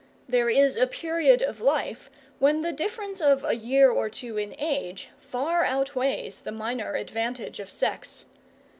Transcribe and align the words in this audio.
There 0.27 0.49
is 0.49 0.77
a 0.77 0.87
period 0.87 1.43
of 1.43 1.61
life 1.61 2.09
when 2.39 2.61
the 2.61 2.71
difference 2.71 3.21
of 3.21 3.45
a 3.45 3.53
year 3.55 3.91
or 3.91 4.09
two 4.09 4.35
in 4.35 4.55
age 4.57 5.09
far 5.19 5.63
outweighs 5.63 6.41
the 6.41 6.51
minor 6.51 6.95
advantage 6.95 7.59
of 7.59 7.69
sex. 7.69 8.25